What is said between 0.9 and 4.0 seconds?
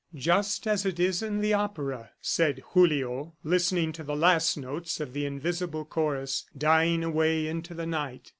is in the opera," said Julio listening